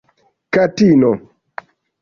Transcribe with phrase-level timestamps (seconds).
[0.53, 1.11] katino